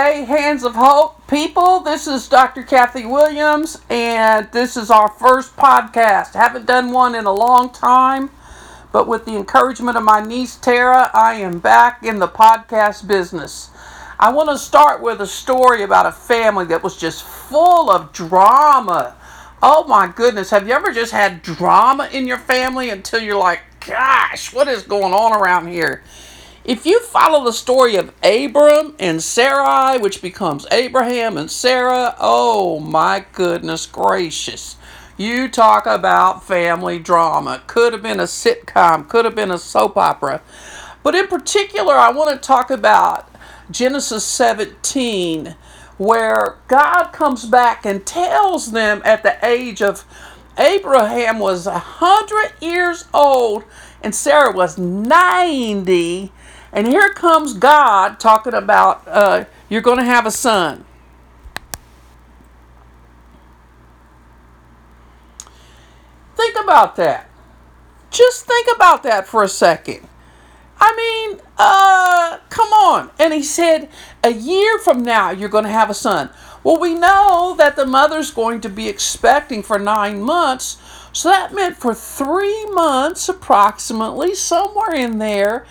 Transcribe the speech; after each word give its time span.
Hey, 0.00 0.24
Hands 0.26 0.62
of 0.62 0.76
Hope 0.76 1.26
people, 1.26 1.80
this 1.80 2.06
is 2.06 2.28
Dr. 2.28 2.62
Kathy 2.62 3.04
Williams, 3.04 3.82
and 3.90 4.46
this 4.52 4.76
is 4.76 4.92
our 4.92 5.08
first 5.08 5.56
podcast. 5.56 6.34
Haven't 6.34 6.66
done 6.66 6.92
one 6.92 7.16
in 7.16 7.24
a 7.24 7.32
long 7.32 7.70
time, 7.70 8.30
but 8.92 9.08
with 9.08 9.24
the 9.24 9.34
encouragement 9.34 9.96
of 9.96 10.04
my 10.04 10.20
niece 10.20 10.54
Tara, 10.54 11.10
I 11.12 11.34
am 11.34 11.58
back 11.58 12.04
in 12.04 12.20
the 12.20 12.28
podcast 12.28 13.08
business. 13.08 13.70
I 14.20 14.30
want 14.30 14.50
to 14.50 14.56
start 14.56 15.02
with 15.02 15.20
a 15.20 15.26
story 15.26 15.82
about 15.82 16.06
a 16.06 16.12
family 16.12 16.66
that 16.66 16.84
was 16.84 16.96
just 16.96 17.24
full 17.24 17.90
of 17.90 18.12
drama. 18.12 19.16
Oh 19.60 19.82
my 19.88 20.06
goodness, 20.06 20.50
have 20.50 20.68
you 20.68 20.74
ever 20.74 20.92
just 20.92 21.10
had 21.10 21.42
drama 21.42 22.08
in 22.12 22.28
your 22.28 22.38
family 22.38 22.90
until 22.90 23.20
you're 23.20 23.36
like, 23.36 23.62
gosh, 23.84 24.54
what 24.54 24.68
is 24.68 24.84
going 24.84 25.12
on 25.12 25.32
around 25.32 25.66
here? 25.66 26.04
If 26.68 26.84
you 26.84 27.00
follow 27.00 27.46
the 27.46 27.52
story 27.54 27.96
of 27.96 28.12
Abram 28.22 28.94
and 28.98 29.22
Sarai, 29.22 29.96
which 29.96 30.20
becomes 30.20 30.66
Abraham 30.70 31.38
and 31.38 31.50
Sarah, 31.50 32.14
oh 32.20 32.78
my 32.78 33.24
goodness 33.32 33.86
gracious. 33.86 34.76
You 35.16 35.48
talk 35.48 35.86
about 35.86 36.44
family 36.44 36.98
drama. 36.98 37.62
Could 37.66 37.94
have 37.94 38.02
been 38.02 38.20
a 38.20 38.24
sitcom, 38.24 39.08
could 39.08 39.24
have 39.24 39.34
been 39.34 39.50
a 39.50 39.56
soap 39.56 39.96
opera. 39.96 40.42
But 41.02 41.14
in 41.14 41.26
particular, 41.28 41.94
I 41.94 42.10
want 42.10 42.34
to 42.34 42.46
talk 42.46 42.70
about 42.70 43.30
Genesis 43.70 44.26
17, 44.26 45.56
where 45.96 46.58
God 46.68 47.12
comes 47.12 47.46
back 47.46 47.86
and 47.86 48.04
tells 48.04 48.72
them 48.72 49.00
at 49.06 49.22
the 49.22 49.42
age 49.42 49.80
of 49.80 50.04
Abraham 50.58 51.38
was 51.38 51.64
100 51.64 52.52
years 52.60 53.06
old 53.14 53.64
and 54.02 54.14
Sarah 54.14 54.52
was 54.52 54.76
90 54.76 56.30
and 56.72 56.86
here 56.86 57.12
comes 57.14 57.54
God 57.54 58.20
talking 58.20 58.54
about 58.54 59.06
uh, 59.06 59.44
you're 59.68 59.82
going 59.82 59.98
to 59.98 60.04
have 60.04 60.26
a 60.26 60.30
son. 60.30 60.84
Think 66.36 66.56
about 66.62 66.96
that. 66.96 67.28
Just 68.10 68.46
think 68.46 68.68
about 68.74 69.02
that 69.02 69.26
for 69.26 69.42
a 69.42 69.48
second. 69.48 70.06
I 70.80 70.94
mean, 70.96 71.40
uh, 71.58 72.38
come 72.48 72.72
on. 72.72 73.10
And 73.18 73.34
he 73.34 73.42
said, 73.42 73.88
a 74.22 74.32
year 74.32 74.78
from 74.78 75.02
now, 75.02 75.30
you're 75.30 75.48
going 75.48 75.64
to 75.64 75.70
have 75.70 75.90
a 75.90 75.94
son. 75.94 76.30
Well, 76.62 76.78
we 76.78 76.94
know 76.94 77.54
that 77.58 77.76
the 77.76 77.86
mother's 77.86 78.30
going 78.30 78.60
to 78.62 78.68
be 78.68 78.88
expecting 78.88 79.62
for 79.62 79.78
nine 79.78 80.22
months. 80.22 80.78
So 81.12 81.30
that 81.30 81.52
meant 81.52 81.76
for 81.76 81.94
three 81.94 82.64
months, 82.66 83.28
approximately, 83.28 84.34
somewhere 84.34 84.94
in 84.94 85.18
there, 85.18 85.66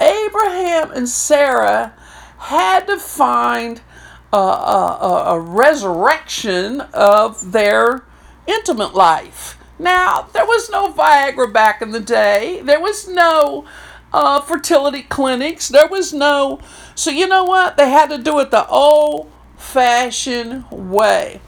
Abraham 0.00 0.90
and 0.92 1.08
Sarah 1.08 1.94
had 2.38 2.86
to 2.86 2.98
find 2.98 3.80
a, 4.32 4.36
a, 4.36 5.24
a, 5.28 5.40
resurrection 5.40 6.80
of 6.92 7.52
their 7.52 8.04
intimate 8.46 8.94
life. 8.94 9.58
Now, 9.78 10.28
there 10.32 10.44
was 10.44 10.70
no 10.70 10.92
Viagra 10.92 11.52
back 11.52 11.80
in 11.80 11.92
the 11.92 12.00
day. 12.00 12.60
There 12.62 12.80
was 12.80 13.08
no 13.08 13.64
uh, 14.12 14.40
fertility 14.40 15.02
clinics. 15.02 15.68
There 15.68 15.88
was 15.88 16.12
no. 16.12 16.60
So, 16.94 17.10
you 17.10 17.26
know 17.26 17.44
what? 17.44 17.76
They 17.76 17.90
had 17.90 18.10
to 18.10 18.18
do 18.18 18.38
it 18.40 18.50
the 18.50 18.66
old 18.68 19.30
fashioned 19.56 20.70
way. 20.70 21.40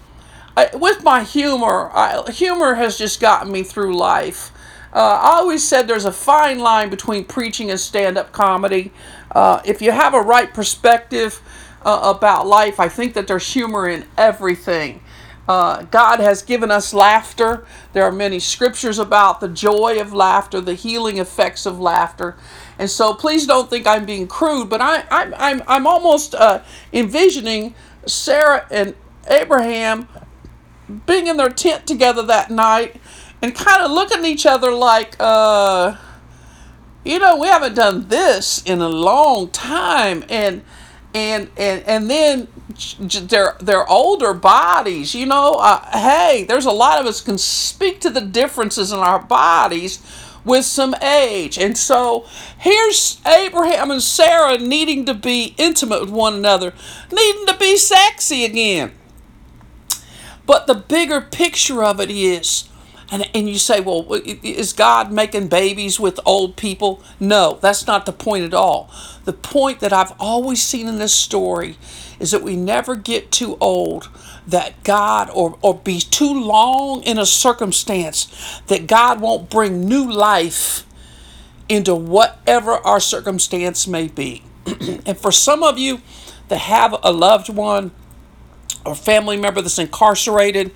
I, 0.56 0.70
with 0.74 1.04
my 1.04 1.22
humor, 1.22 1.90
I, 1.92 2.30
humor 2.32 2.74
has 2.74 2.98
just 2.98 3.20
gotten 3.20 3.52
me 3.52 3.62
through 3.62 3.96
life. 3.96 4.50
Uh, 4.92 5.20
I 5.22 5.30
always 5.38 5.66
said 5.66 5.86
there's 5.86 6.04
a 6.06 6.12
fine 6.12 6.58
line 6.58 6.90
between 6.90 7.24
preaching 7.24 7.70
and 7.70 7.78
stand 7.78 8.16
up 8.18 8.32
comedy. 8.32 8.92
Uh, 9.30 9.60
if 9.64 9.82
you 9.82 9.92
have 9.92 10.14
a 10.14 10.20
right 10.20 10.52
perspective 10.52 11.40
uh, 11.82 12.14
about 12.16 12.46
life, 12.46 12.80
I 12.80 12.88
think 12.88 13.14
that 13.14 13.26
there's 13.26 13.52
humor 13.52 13.88
in 13.88 14.06
everything. 14.16 15.02
Uh, 15.46 15.82
God 15.84 16.20
has 16.20 16.42
given 16.42 16.70
us 16.70 16.92
laughter. 16.92 17.66
There 17.94 18.04
are 18.04 18.12
many 18.12 18.38
scriptures 18.38 18.98
about 18.98 19.40
the 19.40 19.48
joy 19.48 19.98
of 20.00 20.12
laughter, 20.12 20.60
the 20.60 20.74
healing 20.74 21.18
effects 21.18 21.64
of 21.66 21.80
laughter. 21.80 22.36
And 22.78 22.90
so 22.90 23.14
please 23.14 23.46
don't 23.46 23.70
think 23.70 23.86
I'm 23.86 24.04
being 24.04 24.26
crude, 24.26 24.68
but 24.68 24.80
I, 24.82 25.04
I'm, 25.10 25.34
I'm, 25.38 25.62
I'm 25.66 25.86
almost 25.86 26.34
uh, 26.34 26.62
envisioning 26.92 27.74
Sarah 28.06 28.66
and 28.70 28.94
Abraham 29.28 30.08
being 31.06 31.26
in 31.26 31.36
their 31.36 31.50
tent 31.50 31.86
together 31.86 32.22
that 32.24 32.50
night 32.50 32.96
and 33.42 33.54
kind 33.54 33.82
of 33.82 33.90
looking 33.90 34.18
at 34.18 34.24
each 34.24 34.46
other 34.46 34.72
like, 34.72 35.16
uh, 35.20 35.96
you 37.04 37.18
know, 37.18 37.36
we 37.36 37.48
haven't 37.48 37.74
done 37.74 38.08
this 38.08 38.62
in 38.64 38.80
a 38.80 38.88
long 38.88 39.48
time, 39.48 40.24
and 40.28 40.62
and 41.14 41.50
and 41.56 41.82
and 41.84 42.10
then 42.10 42.48
their 42.98 43.56
their 43.60 43.88
older 43.88 44.34
bodies, 44.34 45.14
you 45.14 45.26
know, 45.26 45.54
uh, 45.54 45.80
hey, 45.90 46.44
there's 46.44 46.66
a 46.66 46.72
lot 46.72 47.00
of 47.00 47.06
us 47.06 47.20
can 47.20 47.38
speak 47.38 48.00
to 48.00 48.10
the 48.10 48.20
differences 48.20 48.92
in 48.92 48.98
our 48.98 49.20
bodies 49.20 50.02
with 50.44 50.64
some 50.64 50.94
age. 51.02 51.58
And 51.58 51.76
so 51.76 52.26
here's 52.58 53.20
Abraham 53.26 53.90
and 53.90 54.02
Sarah 54.02 54.58
needing 54.58 55.04
to 55.06 55.14
be 55.14 55.54
intimate 55.58 56.00
with 56.00 56.10
one 56.10 56.34
another, 56.34 56.72
needing 57.12 57.46
to 57.46 57.56
be 57.56 57.76
sexy 57.76 58.44
again. 58.44 58.92
But 60.46 60.66
the 60.66 60.74
bigger 60.74 61.20
picture 61.20 61.84
of 61.84 62.00
it 62.00 62.10
is 62.10 62.68
and, 63.10 63.28
and 63.34 63.48
you 63.48 63.58
say, 63.58 63.80
well, 63.80 64.06
is 64.12 64.72
God 64.74 65.10
making 65.10 65.48
babies 65.48 65.98
with 65.98 66.20
old 66.26 66.56
people? 66.56 67.02
No, 67.18 67.58
that's 67.60 67.86
not 67.86 68.04
the 68.04 68.12
point 68.12 68.44
at 68.44 68.52
all. 68.52 68.90
The 69.24 69.32
point 69.32 69.80
that 69.80 69.92
I've 69.92 70.12
always 70.20 70.62
seen 70.62 70.88
in 70.88 70.98
this 70.98 71.14
story 71.14 71.76
is 72.20 72.32
that 72.32 72.42
we 72.42 72.54
never 72.54 72.94
get 72.96 73.30
too 73.30 73.56
old 73.60 74.10
that 74.46 74.82
God 74.84 75.30
or, 75.30 75.58
or 75.62 75.74
be 75.74 76.00
too 76.00 76.32
long 76.32 77.02
in 77.02 77.18
a 77.18 77.26
circumstance 77.26 78.60
that 78.66 78.86
God 78.86 79.20
won't 79.20 79.48
bring 79.48 79.86
new 79.86 80.10
life 80.10 80.84
into 81.68 81.94
whatever 81.94 82.72
our 82.72 83.00
circumstance 83.00 83.86
may 83.86 84.08
be. 84.08 84.42
and 84.66 85.16
for 85.16 85.32
some 85.32 85.62
of 85.62 85.78
you 85.78 86.00
that 86.48 86.58
have 86.58 86.94
a 87.02 87.12
loved 87.12 87.48
one 87.48 87.90
or 88.88 88.94
family 88.94 89.36
member 89.36 89.60
that's 89.60 89.78
incarcerated, 89.78 90.72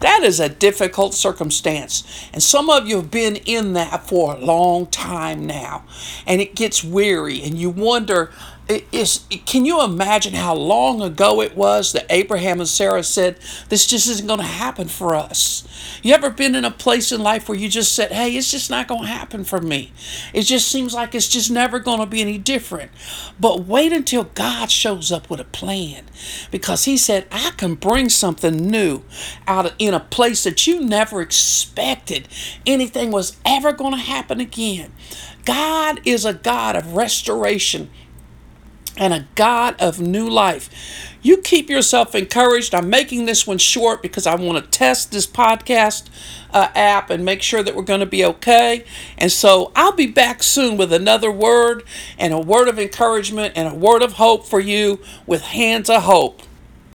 that 0.00 0.22
is 0.22 0.38
a 0.38 0.48
difficult 0.48 1.14
circumstance. 1.14 2.28
And 2.32 2.42
some 2.42 2.68
of 2.68 2.86
you 2.86 2.96
have 2.96 3.10
been 3.10 3.36
in 3.36 3.72
that 3.72 4.06
for 4.06 4.34
a 4.34 4.38
long 4.38 4.86
time 4.86 5.46
now. 5.46 5.84
And 6.26 6.40
it 6.40 6.54
gets 6.54 6.84
weary, 6.84 7.42
and 7.42 7.58
you 7.58 7.70
wonder 7.70 8.30
is 8.68 9.26
can 9.44 9.64
you 9.66 9.82
imagine 9.82 10.32
how 10.32 10.54
long 10.54 11.02
ago 11.02 11.42
it 11.42 11.54
was 11.54 11.92
that 11.92 12.06
Abraham 12.08 12.60
and 12.60 12.68
Sarah 12.68 13.02
said 13.02 13.38
this 13.68 13.86
just 13.86 14.08
isn't 14.08 14.26
going 14.26 14.40
to 14.40 14.46
happen 14.46 14.88
for 14.88 15.14
us? 15.14 15.68
You 16.02 16.14
ever 16.14 16.30
been 16.30 16.54
in 16.54 16.64
a 16.64 16.70
place 16.70 17.12
in 17.12 17.22
life 17.22 17.48
where 17.48 17.58
you 17.58 17.68
just 17.68 17.92
said, 17.92 18.12
"Hey, 18.12 18.34
it's 18.36 18.50
just 18.50 18.70
not 18.70 18.88
going 18.88 19.02
to 19.02 19.08
happen 19.08 19.44
for 19.44 19.60
me. 19.60 19.92
It 20.32 20.42
just 20.42 20.68
seems 20.68 20.94
like 20.94 21.14
it's 21.14 21.28
just 21.28 21.50
never 21.50 21.78
going 21.78 22.00
to 22.00 22.06
be 22.06 22.22
any 22.22 22.38
different." 22.38 22.90
But 23.38 23.64
wait 23.64 23.92
until 23.92 24.24
God 24.24 24.70
shows 24.70 25.12
up 25.12 25.28
with 25.28 25.40
a 25.40 25.44
plan 25.44 26.04
because 26.50 26.84
he 26.84 26.96
said, 26.96 27.26
"I 27.30 27.50
can 27.56 27.74
bring 27.74 28.08
something 28.08 28.70
new 28.70 29.02
out 29.46 29.66
of, 29.66 29.74
in 29.78 29.92
a 29.92 30.00
place 30.00 30.42
that 30.44 30.66
you 30.66 30.80
never 30.80 31.20
expected 31.20 32.28
anything 32.64 33.10
was 33.10 33.36
ever 33.44 33.72
going 33.72 33.92
to 33.92 34.00
happen 34.00 34.40
again." 34.40 34.92
God 35.44 36.00
is 36.06 36.24
a 36.24 36.32
God 36.32 36.74
of 36.74 36.94
restoration 36.94 37.90
and 38.96 39.12
a 39.12 39.26
God 39.34 39.74
of 39.80 40.00
new 40.00 40.28
life. 40.28 40.70
You 41.22 41.38
keep 41.38 41.70
yourself 41.70 42.14
encouraged. 42.14 42.74
I'm 42.74 42.90
making 42.90 43.26
this 43.26 43.46
one 43.46 43.58
short 43.58 44.02
because 44.02 44.26
I 44.26 44.34
want 44.34 44.62
to 44.62 44.70
test 44.70 45.10
this 45.10 45.26
podcast 45.26 46.08
uh, 46.52 46.68
app 46.74 47.10
and 47.10 47.24
make 47.24 47.42
sure 47.42 47.62
that 47.62 47.74
we're 47.74 47.82
going 47.82 48.00
to 48.00 48.06
be 48.06 48.24
okay. 48.24 48.84
And 49.16 49.32
so 49.32 49.72
I'll 49.74 49.92
be 49.92 50.06
back 50.06 50.42
soon 50.42 50.76
with 50.76 50.92
another 50.92 51.30
word 51.30 51.84
and 52.18 52.34
a 52.34 52.38
word 52.38 52.68
of 52.68 52.78
encouragement 52.78 53.54
and 53.56 53.68
a 53.68 53.74
word 53.74 54.02
of 54.02 54.14
hope 54.14 54.46
for 54.46 54.60
you 54.60 55.00
with 55.26 55.42
Hands 55.42 55.88
of 55.88 56.02
Hope. 56.02 56.42